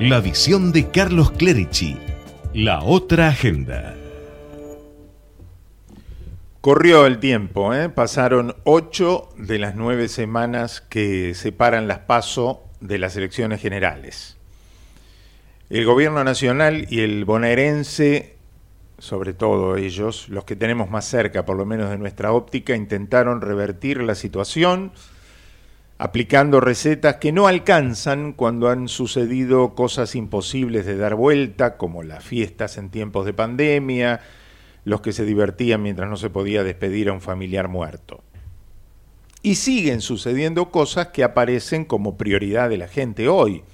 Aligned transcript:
La 0.00 0.20
visión 0.20 0.70
de 0.70 0.92
Carlos 0.92 1.32
Clerici. 1.32 1.96
La 2.54 2.84
otra 2.84 3.26
agenda. 3.26 3.96
Corrió 6.60 7.04
el 7.04 7.18
tiempo, 7.18 7.74
¿eh? 7.74 7.88
pasaron 7.88 8.54
ocho 8.62 9.28
de 9.36 9.58
las 9.58 9.74
nueve 9.74 10.06
semanas 10.06 10.80
que 10.80 11.34
separan 11.34 11.88
las 11.88 11.98
PASO 11.98 12.62
de 12.78 12.98
las 12.98 13.16
elecciones 13.16 13.60
generales. 13.60 14.36
El 15.68 15.84
gobierno 15.84 16.22
nacional 16.22 16.86
y 16.88 17.00
el 17.00 17.24
bonaerense, 17.24 18.36
sobre 18.98 19.32
todo 19.32 19.76
ellos, 19.76 20.28
los 20.28 20.44
que 20.44 20.54
tenemos 20.54 20.90
más 20.90 21.06
cerca, 21.06 21.44
por 21.44 21.56
lo 21.56 21.66
menos 21.66 21.90
de 21.90 21.98
nuestra 21.98 22.30
óptica, 22.30 22.76
intentaron 22.76 23.40
revertir 23.40 24.00
la 24.00 24.14
situación 24.14 24.92
aplicando 25.98 26.60
recetas 26.60 27.16
que 27.16 27.32
no 27.32 27.48
alcanzan 27.48 28.32
cuando 28.32 28.68
han 28.68 28.86
sucedido 28.86 29.74
cosas 29.74 30.14
imposibles 30.14 30.86
de 30.86 30.96
dar 30.96 31.16
vuelta, 31.16 31.76
como 31.76 32.04
las 32.04 32.24
fiestas 32.24 32.78
en 32.78 32.90
tiempos 32.90 33.26
de 33.26 33.34
pandemia, 33.34 34.20
los 34.84 35.00
que 35.00 35.12
se 35.12 35.24
divertían 35.24 35.82
mientras 35.82 36.08
no 36.08 36.16
se 36.16 36.30
podía 36.30 36.62
despedir 36.62 37.08
a 37.08 37.12
un 37.12 37.20
familiar 37.20 37.66
muerto. 37.66 38.22
Y 39.42 39.56
siguen 39.56 40.00
sucediendo 40.00 40.70
cosas 40.70 41.08
que 41.08 41.24
aparecen 41.24 41.84
como 41.84 42.16
prioridad 42.16 42.68
de 42.68 42.78
la 42.78 42.88
gente 42.88 43.28
hoy. 43.28 43.64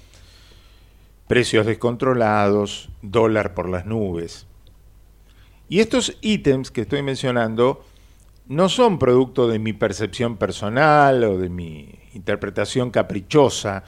Precios 1.27 1.65
descontrolados, 1.65 2.89
dólar 3.03 3.53
por 3.53 3.69
las 3.69 3.85
nubes. 3.85 4.47
Y 5.69 5.79
estos 5.79 6.17
ítems 6.21 6.71
que 6.71 6.81
estoy 6.81 7.01
mencionando 7.03 7.83
no 8.47 8.69
son 8.69 8.99
producto 8.99 9.47
de 9.47 9.59
mi 9.59 9.73
percepción 9.73 10.37
personal 10.37 11.23
o 11.23 11.37
de 11.37 11.49
mi 11.49 11.99
interpretación 12.13 12.91
caprichosa 12.91 13.83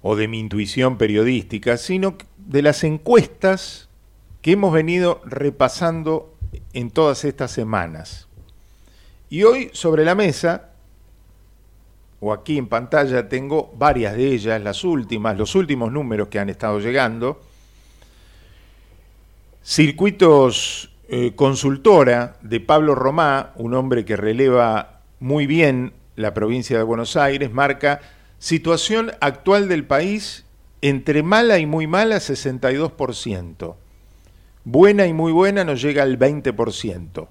o 0.00 0.16
de 0.16 0.28
mi 0.28 0.40
intuición 0.40 0.98
periodística, 0.98 1.76
sino 1.76 2.16
de 2.36 2.62
las 2.62 2.82
encuestas 2.82 3.88
que 4.40 4.52
hemos 4.52 4.72
venido 4.72 5.20
repasando 5.24 6.34
en 6.72 6.90
todas 6.90 7.24
estas 7.24 7.52
semanas. 7.52 8.28
Y 9.30 9.44
hoy 9.44 9.70
sobre 9.72 10.04
la 10.04 10.14
mesa, 10.14 10.70
o 12.20 12.32
aquí 12.32 12.58
en 12.58 12.66
pantalla, 12.66 13.28
tengo 13.28 13.72
varias 13.76 14.16
de 14.16 14.28
ellas, 14.28 14.60
las 14.60 14.84
últimas, 14.84 15.38
los 15.38 15.54
últimos 15.54 15.92
números 15.92 16.28
que 16.28 16.38
han 16.38 16.50
estado 16.50 16.80
llegando. 16.80 17.40
Circuitos 19.64 20.91
eh, 21.14 21.34
Consultora 21.34 22.38
de 22.40 22.58
Pablo 22.58 22.94
Romá, 22.94 23.52
un 23.56 23.74
hombre 23.74 24.06
que 24.06 24.16
releva 24.16 25.02
muy 25.20 25.46
bien 25.46 25.92
la 26.16 26.32
provincia 26.32 26.78
de 26.78 26.84
Buenos 26.84 27.18
Aires, 27.18 27.52
marca 27.52 28.00
situación 28.38 29.12
actual 29.20 29.68
del 29.68 29.84
país 29.84 30.46
entre 30.80 31.22
mala 31.22 31.58
y 31.58 31.66
muy 31.66 31.86
mala 31.86 32.16
62%. 32.16 33.74
Buena 34.64 35.06
y 35.06 35.12
muy 35.12 35.32
buena 35.32 35.64
nos 35.64 35.82
llega 35.82 36.02
al 36.02 36.18
20%. 36.18 37.28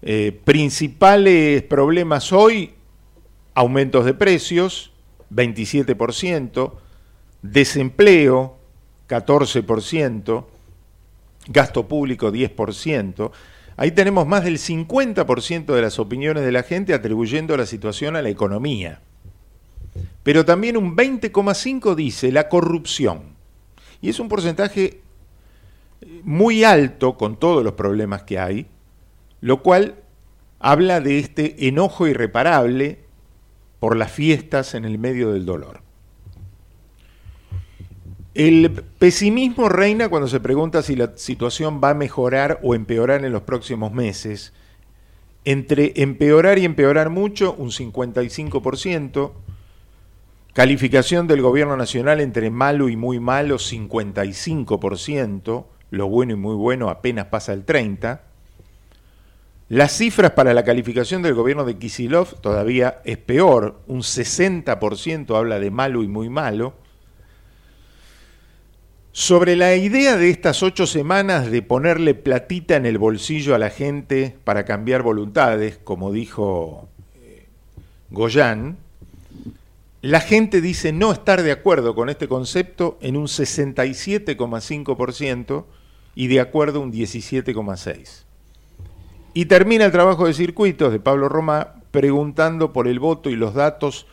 Eh, 0.00 0.40
principales 0.42 1.62
problemas 1.64 2.32
hoy, 2.32 2.72
aumentos 3.52 4.06
de 4.06 4.14
precios, 4.14 4.90
27%, 5.30 6.72
desempleo, 7.42 8.56
14%, 9.06 10.46
gasto 11.48 11.88
público, 11.88 12.32
10%. 12.32 13.30
Ahí 13.76 13.92
tenemos 13.92 14.26
más 14.26 14.44
del 14.44 14.58
50% 14.58 15.74
de 15.74 15.82
las 15.82 15.98
opiniones 15.98 16.44
de 16.44 16.52
la 16.52 16.62
gente 16.62 16.94
atribuyendo 16.94 17.56
la 17.56 17.66
situación 17.66 18.16
a 18.16 18.22
la 18.22 18.28
economía. 18.28 19.00
Pero 20.22 20.44
también 20.44 20.76
un 20.76 20.96
20,5% 20.96 21.94
dice 21.94 22.30
la 22.30 22.48
corrupción. 22.48 23.22
Y 24.02 24.10
es 24.10 24.20
un 24.20 24.28
porcentaje 24.28 25.00
muy 26.22 26.64
alto 26.64 27.16
con 27.16 27.36
todos 27.36 27.64
los 27.64 27.74
problemas 27.74 28.22
que 28.22 28.38
hay, 28.38 28.66
lo 29.40 29.62
cual 29.62 29.96
habla 30.58 31.00
de 31.00 31.18
este 31.18 31.68
enojo 31.68 32.06
irreparable 32.06 33.00
por 33.78 33.96
las 33.96 34.12
fiestas 34.12 34.74
en 34.74 34.84
el 34.84 34.98
medio 34.98 35.32
del 35.32 35.46
dolor. 35.46 35.80
El 38.34 38.84
pesimismo 38.98 39.68
reina 39.68 40.08
cuando 40.08 40.28
se 40.28 40.38
pregunta 40.38 40.82
si 40.82 40.94
la 40.94 41.16
situación 41.16 41.80
va 41.82 41.90
a 41.90 41.94
mejorar 41.94 42.60
o 42.62 42.76
empeorar 42.76 43.24
en 43.24 43.32
los 43.32 43.42
próximos 43.42 43.92
meses. 43.92 44.52
Entre 45.44 45.94
empeorar 45.96 46.58
y 46.58 46.64
empeorar 46.64 47.10
mucho, 47.10 47.54
un 47.54 47.70
55%. 47.70 49.32
Calificación 50.52 51.26
del 51.26 51.42
gobierno 51.42 51.76
nacional 51.76 52.20
entre 52.20 52.50
malo 52.50 52.88
y 52.88 52.96
muy 52.96 53.18
malo, 53.18 53.56
55%. 53.56 55.64
Lo 55.90 56.08
bueno 56.08 56.34
y 56.34 56.36
muy 56.36 56.54
bueno 56.54 56.88
apenas 56.88 57.26
pasa 57.26 57.52
el 57.52 57.66
30%. 57.66 58.20
Las 59.68 59.92
cifras 59.92 60.32
para 60.32 60.52
la 60.52 60.64
calificación 60.64 61.22
del 61.22 61.34
gobierno 61.34 61.64
de 61.64 61.78
Kisilov 61.78 62.40
todavía 62.40 63.00
es 63.04 63.18
peor, 63.18 63.80
un 63.86 64.00
60% 64.00 65.36
habla 65.36 65.60
de 65.60 65.70
malo 65.70 66.02
y 66.02 66.08
muy 66.08 66.28
malo. 66.28 66.74
Sobre 69.12 69.56
la 69.56 69.74
idea 69.74 70.16
de 70.16 70.30
estas 70.30 70.62
ocho 70.62 70.86
semanas 70.86 71.50
de 71.50 71.62
ponerle 71.62 72.14
platita 72.14 72.76
en 72.76 72.86
el 72.86 72.96
bolsillo 72.96 73.56
a 73.56 73.58
la 73.58 73.70
gente 73.70 74.36
para 74.44 74.64
cambiar 74.64 75.02
voluntades, 75.02 75.80
como 75.82 76.12
dijo 76.12 76.88
eh, 77.16 77.48
Goyán, 78.10 78.76
la 80.00 80.20
gente 80.20 80.60
dice 80.60 80.92
no 80.92 81.10
estar 81.10 81.42
de 81.42 81.50
acuerdo 81.50 81.96
con 81.96 82.08
este 82.08 82.28
concepto 82.28 82.98
en 83.00 83.16
un 83.16 83.26
67,5% 83.26 85.64
y 86.14 86.28
de 86.28 86.38
acuerdo 86.38 86.80
un 86.80 86.92
17,6%. 86.92 88.22
Y 89.34 89.46
termina 89.46 89.86
el 89.86 89.92
trabajo 89.92 90.28
de 90.28 90.34
circuitos 90.34 90.92
de 90.92 91.00
Pablo 91.00 91.28
Roma 91.28 91.74
preguntando 91.90 92.72
por 92.72 92.86
el 92.86 93.00
voto 93.00 93.28
y 93.28 93.34
los 93.34 93.54
datos 93.54 94.06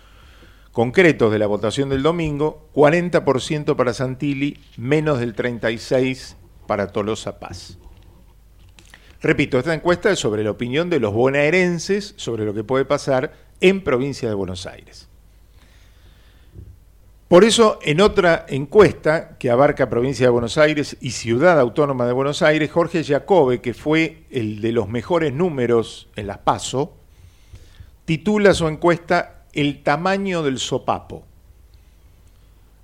concretos 0.77 1.31
de 1.31 1.39
la 1.39 1.47
votación 1.47 1.89
del 1.89 2.03
domingo, 2.03 2.69
40% 2.75 3.75
para 3.75 3.95
Santilli, 3.95 4.59
menos 4.77 5.19
del 5.19 5.35
36% 5.35 6.35
para 6.67 6.89
Tolosa 6.89 7.39
Paz. 7.39 7.79
Repito, 9.19 9.57
esta 9.57 9.73
encuesta 9.73 10.11
es 10.11 10.19
sobre 10.19 10.43
la 10.43 10.51
opinión 10.51 10.91
de 10.91 10.99
los 10.99 11.15
bonaerenses 11.15 12.13
sobre 12.17 12.45
lo 12.45 12.53
que 12.53 12.63
puede 12.63 12.85
pasar 12.85 13.33
en 13.59 13.83
provincia 13.83 14.29
de 14.29 14.35
Buenos 14.35 14.67
Aires. 14.67 15.09
Por 17.27 17.43
eso, 17.43 17.79
en 17.81 17.99
otra 17.99 18.45
encuesta 18.47 19.39
que 19.39 19.49
abarca 19.49 19.89
provincia 19.89 20.27
de 20.27 20.31
Buenos 20.31 20.59
Aires 20.59 20.95
y 21.01 21.09
ciudad 21.09 21.59
autónoma 21.59 22.05
de 22.05 22.13
Buenos 22.13 22.43
Aires, 22.43 22.69
Jorge 22.69 23.03
Jacobe, 23.03 23.61
que 23.61 23.73
fue 23.73 24.25
el 24.29 24.61
de 24.61 24.73
los 24.73 24.87
mejores 24.87 25.33
números 25.33 26.07
en 26.15 26.27
las 26.27 26.37
PASO, 26.37 26.93
titula 28.05 28.53
su 28.53 28.67
encuesta 28.67 29.36
el 29.57 29.81
tamaño 29.81 30.43
del 30.43 30.59
sopapo. 30.59 31.25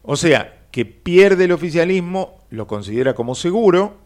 O 0.02 0.16
sea, 0.16 0.66
que 0.72 0.86
pierde 0.86 1.46
el 1.46 1.52
oficialismo, 1.52 2.40
lo 2.50 2.66
considera 2.66 3.14
como 3.14 3.36
seguro, 3.36 3.98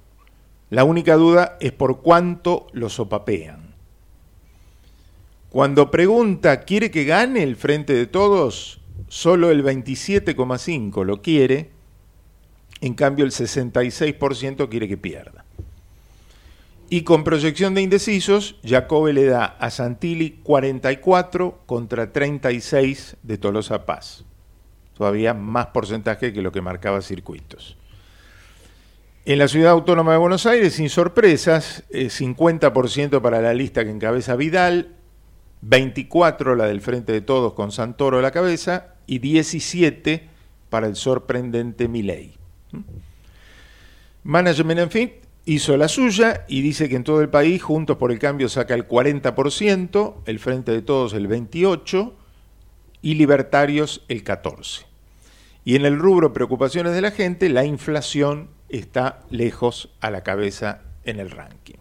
la 0.69 0.83
única 0.83 1.15
duda 1.15 1.57
es 1.61 1.71
por 1.71 2.01
cuánto 2.01 2.67
lo 2.73 2.89
sopapean. 2.89 3.73
Cuando 5.49 5.89
pregunta, 5.89 6.61
¿quiere 6.65 6.91
que 6.91 7.05
gane 7.05 7.41
el 7.41 7.55
frente 7.55 7.93
de 7.93 8.05
todos? 8.05 8.81
Solo 9.07 9.49
el 9.49 9.63
27,5 9.63 11.05
lo 11.05 11.21
quiere, 11.21 11.71
en 12.81 12.95
cambio 12.95 13.23
el 13.23 13.31
66% 13.31 14.67
quiere 14.67 14.89
que 14.89 14.97
pierda. 14.97 15.45
Y 16.89 17.01
con 17.01 17.23
proyección 17.25 17.73
de 17.73 17.81
indecisos, 17.81 18.55
Jacobe 18.63 19.11
le 19.11 19.25
da 19.25 19.45
a 19.45 19.69
Santilli 19.69 20.39
44 20.43 21.63
contra 21.65 22.13
36 22.13 23.17
de 23.23 23.37
Tolosa 23.37 23.85
Paz. 23.85 24.23
Todavía 24.93 25.33
más 25.33 25.67
porcentaje 25.67 26.31
que 26.31 26.41
lo 26.41 26.51
que 26.51 26.61
marcaba 26.61 27.01
circuitos. 27.01 27.77
En 29.25 29.39
la 29.39 29.49
ciudad 29.49 29.71
autónoma 29.71 30.13
de 30.13 30.17
Buenos 30.17 30.45
Aires, 30.45 30.75
sin 30.75 30.89
sorpresas, 30.89 31.83
50% 31.91 33.21
para 33.21 33.41
la 33.41 33.53
lista 33.53 33.83
que 33.83 33.91
encabeza 33.91 34.37
Vidal, 34.37 34.95
24 35.61 36.55
la 36.55 36.67
del 36.67 36.79
Frente 36.79 37.11
de 37.11 37.19
Todos 37.19 37.51
con 37.51 37.73
Santoro 37.73 38.19
a 38.19 38.21
la 38.21 38.31
cabeza 38.31 38.93
y 39.05 39.19
17 39.19 40.29
para 40.69 40.87
el 40.87 40.95
sorprendente 40.95 41.89
Milei. 41.89 42.35
¿Mm? 42.71 42.79
Management 44.23 44.79
en 44.79 44.91
fin, 44.91 45.11
hizo 45.47 45.77
la 45.77 45.87
suya 45.87 46.45
y 46.49 46.61
dice 46.61 46.89
que 46.89 46.97
en 46.97 47.05
todo 47.05 47.21
el 47.21 47.29
país 47.29 47.63
Juntos 47.63 47.95
por 47.97 48.11
el 48.11 48.19
Cambio 48.19 48.49
saca 48.49 48.73
el 48.75 48.85
40%, 48.85 50.15
el 50.25 50.39
Frente 50.39 50.73
de 50.73 50.81
Todos 50.81 51.13
el 51.13 51.29
28% 51.29 52.11
y 53.01 53.15
Libertarios 53.15 54.03
el 54.09 54.25
14%. 54.25 54.85
Y 55.63 55.75
en 55.75 55.85
el 55.85 55.97
rubro 55.97 56.33
preocupaciones 56.33 56.93
de 56.93 57.01
la 57.01 57.11
gente, 57.11 57.49
la 57.49 57.63
inflación 57.63 58.49
está 58.67 59.21
lejos 59.29 59.89
a 60.01 60.11
la 60.11 60.21
cabeza 60.21 60.81
en 61.05 61.19
el 61.19 61.31
ranking. 61.31 61.75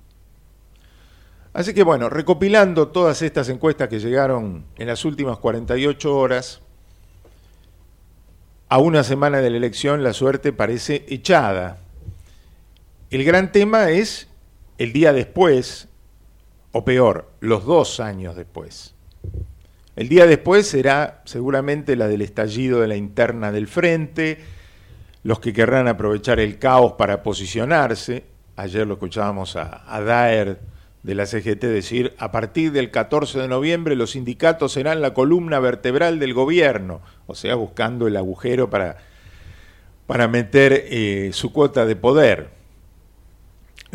Así 1.52 1.74
que 1.74 1.82
bueno, 1.82 2.08
recopilando 2.08 2.88
todas 2.88 3.22
estas 3.22 3.48
encuestas 3.48 3.88
que 3.88 3.98
llegaron 3.98 4.64
en 4.76 4.86
las 4.86 5.04
últimas 5.04 5.38
48 5.38 6.16
horas, 6.16 6.60
A 8.68 8.78
una 8.78 9.04
semana 9.04 9.38
de 9.38 9.50
la 9.50 9.56
elección 9.58 10.02
la 10.02 10.12
suerte 10.12 10.52
parece 10.52 11.04
echada. 11.08 11.78
El 13.08 13.23
gran 13.23 13.53
tema 13.53 13.91
es 13.91 14.29
el 14.79 14.93
día 14.93 15.12
después, 15.12 15.88
o 16.73 16.85
peor, 16.85 17.31
los 17.38 17.64
dos 17.64 18.00
años 18.00 18.35
después. 18.35 18.94
El 19.94 20.08
día 20.08 20.26
después 20.26 20.67
será 20.67 21.23
seguramente 21.25 21.94
la 21.94 22.08
del 22.08 22.23
estallido 22.23 22.81
de 22.81 22.88
la 22.88 22.97
interna 22.97 23.53
del 23.53 23.69
frente, 23.69 24.38
los 25.23 25.38
que 25.38 25.53
querrán 25.53 25.87
aprovechar 25.87 26.41
el 26.41 26.58
caos 26.58 26.94
para 26.94 27.23
posicionarse. 27.23 28.25
Ayer 28.56 28.85
lo 28.85 28.94
escuchábamos 28.94 29.55
a, 29.55 30.00
Daer 30.00 30.59
de 31.05 31.14
la 31.14 31.26
CGT 31.26 31.62
decir, 31.62 32.12
a 32.19 32.32
partir 32.32 32.73
del 32.73 32.91
14 32.91 33.38
de 33.38 33.47
noviembre 33.47 33.94
los 33.94 34.11
sindicatos 34.11 34.73
serán 34.73 35.00
la 35.00 35.14
columna 35.14 35.61
vertebral 35.61 36.19
del 36.19 36.35
gobierno, 36.35 37.02
o 37.29 37.37
sea, 37.37 37.55
buscando 37.55 38.09
el 38.09 38.17
agujero 38.17 38.69
para, 38.69 38.97
para 40.09 40.26
meter 40.26 40.87
eh, 40.88 41.31
su 41.32 41.52
cuota 41.52 41.87
de 41.87 41.94
poder. 41.94 42.56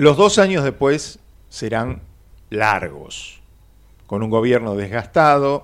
Los 0.01 0.17
dos 0.17 0.39
años 0.39 0.63
después 0.63 1.19
serán 1.49 2.01
largos, 2.49 3.39
con 4.07 4.23
un 4.23 4.31
gobierno 4.31 4.73
desgastado, 4.73 5.63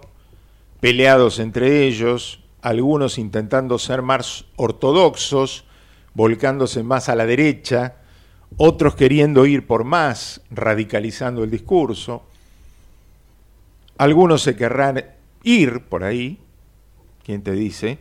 peleados 0.80 1.40
entre 1.40 1.88
ellos, 1.88 2.44
algunos 2.62 3.18
intentando 3.18 3.80
ser 3.80 4.04
más 4.04 4.46
ortodoxos, 4.56 5.66
volcándose 6.14 6.84
más 6.84 7.10
a 7.10 7.16
la 7.16 7.26
derecha, 7.26 7.96
otros 8.58 8.94
queriendo 8.94 9.48
ir 9.48 9.66
por 9.66 9.86
más, 9.86 10.42
radicalizando 10.52 11.44
el 11.44 11.50
discurso. 11.50 12.22
Algunos 13.98 14.44
se 14.44 14.56
querrán 14.56 15.04
ir 15.42 15.86
por 15.86 16.04
ahí, 16.04 16.40
¿quién 17.26 17.42
te 17.42 17.54
dice? 17.54 17.98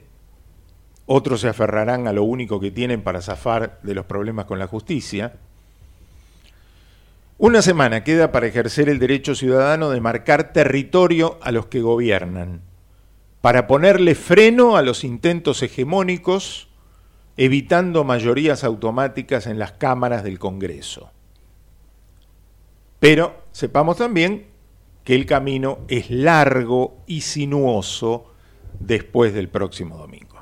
Otros 1.06 1.40
se 1.40 1.48
aferrarán 1.48 2.06
a 2.06 2.12
lo 2.12 2.24
único 2.24 2.60
que 2.60 2.70
tienen 2.70 3.00
para 3.00 3.22
zafar 3.22 3.80
de 3.82 3.94
los 3.94 4.04
problemas 4.04 4.44
con 4.44 4.58
la 4.58 4.66
justicia. 4.66 5.32
Una 7.46 7.62
semana 7.62 8.02
queda 8.02 8.32
para 8.32 8.48
ejercer 8.48 8.88
el 8.88 8.98
derecho 8.98 9.36
ciudadano 9.36 9.90
de 9.90 10.00
marcar 10.00 10.52
territorio 10.52 11.38
a 11.42 11.52
los 11.52 11.66
que 11.66 11.80
gobiernan, 11.80 12.62
para 13.40 13.68
ponerle 13.68 14.16
freno 14.16 14.76
a 14.76 14.82
los 14.82 15.04
intentos 15.04 15.62
hegemónicos 15.62 16.66
evitando 17.36 18.02
mayorías 18.02 18.64
automáticas 18.64 19.46
en 19.46 19.60
las 19.60 19.70
cámaras 19.70 20.24
del 20.24 20.40
Congreso. 20.40 21.12
Pero 22.98 23.44
sepamos 23.52 23.98
también 23.98 24.48
que 25.04 25.14
el 25.14 25.24
camino 25.24 25.78
es 25.86 26.10
largo 26.10 26.96
y 27.06 27.20
sinuoso 27.20 28.34
después 28.80 29.32
del 29.32 29.50
próximo 29.50 29.96
domingo. 29.98 30.34